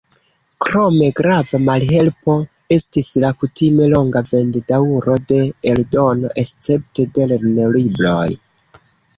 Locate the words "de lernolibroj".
7.19-8.27